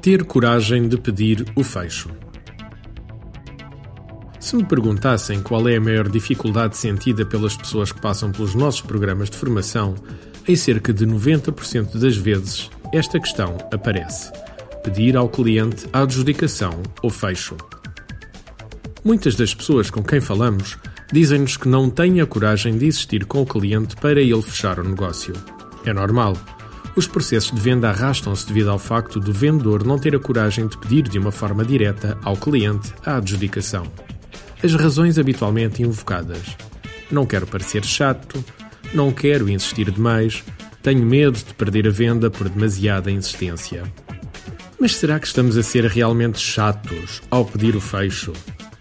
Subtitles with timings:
[0.00, 2.10] Ter coragem de pedir o fecho.
[4.38, 8.82] Se me perguntassem qual é a maior dificuldade sentida pelas pessoas que passam pelos nossos
[8.82, 9.94] programas de formação,
[10.46, 14.30] em cerca de 90% das vezes esta questão aparece:
[14.82, 17.56] pedir ao cliente a adjudicação ou fecho.
[19.02, 20.78] Muitas das pessoas com quem falamos
[21.12, 24.84] dizem-nos que não têm a coragem de insistir com o cliente para ele fechar o
[24.84, 25.32] negócio.
[25.84, 26.36] É normal.
[26.96, 30.78] Os processos de venda arrastam-se devido ao facto do vendedor não ter a coragem de
[30.78, 33.84] pedir de uma forma direta ao cliente a adjudicação.
[34.62, 36.56] As razões habitualmente invocadas:
[37.10, 38.44] não quero parecer chato,
[38.92, 40.44] não quero insistir demais,
[40.82, 43.82] tenho medo de perder a venda por demasiada insistência.
[44.78, 48.32] Mas será que estamos a ser realmente chatos ao pedir o fecho?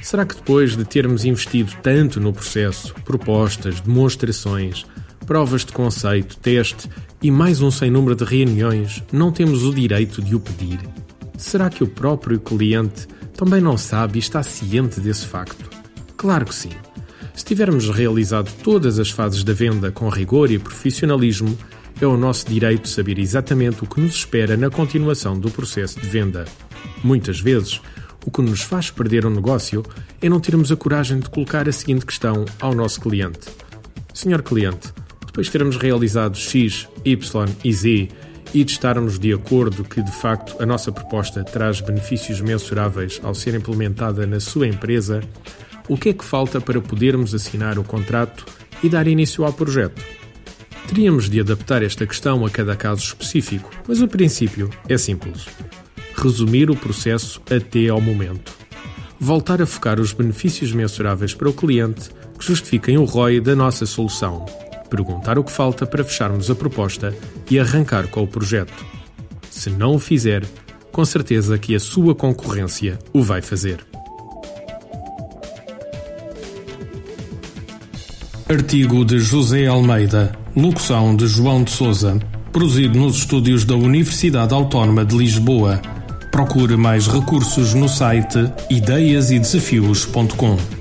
[0.00, 4.86] Será que depois de termos investido tanto no processo, propostas, demonstrações,
[5.26, 6.88] provas de conceito, teste
[7.20, 10.78] e mais um sem número de reuniões, não temos o direito de o pedir?
[11.36, 15.68] Será que o próprio cliente também não sabe e está ciente desse facto?
[16.16, 16.70] Claro que sim.
[17.34, 21.58] Se tivermos realizado todas as fases da venda com rigor e profissionalismo,
[22.00, 26.06] é o nosso direito saber exatamente o que nos espera na continuação do processo de
[26.06, 26.44] venda.
[27.02, 27.80] Muitas vezes,
[28.24, 29.82] o que nos faz perder um negócio
[30.22, 33.48] é não termos a coragem de colocar a seguinte questão ao nosso cliente:
[34.14, 34.92] Senhor cliente,
[35.36, 38.08] depois de termos realizado X, Y e Z
[38.54, 43.34] e de estarmos de acordo que, de facto, a nossa proposta traz benefícios mensuráveis ao
[43.34, 45.20] ser implementada na sua empresa,
[45.90, 48.46] o que é que falta para podermos assinar o contrato
[48.82, 50.02] e dar início ao projeto?
[50.88, 55.44] Teríamos de adaptar esta questão a cada caso específico, mas o princípio é simples.
[56.16, 58.54] Resumir o processo até ao momento.
[59.20, 63.84] Voltar a focar os benefícios mensuráveis para o cliente que justifiquem o ROI da nossa
[63.84, 64.46] solução
[64.86, 67.14] perguntar o que falta para fecharmos a proposta
[67.50, 68.84] e arrancar com o projeto.
[69.50, 70.44] Se não o fizer,
[70.92, 73.84] com certeza que a sua concorrência o vai fazer.
[78.48, 82.16] Artigo de José Almeida, locução de João de Souza,
[82.52, 85.82] produzido nos estúdios da Universidade Autónoma de Lisboa.
[86.30, 88.38] Procure mais recursos no site
[88.70, 90.75] ideiasedesafios.com.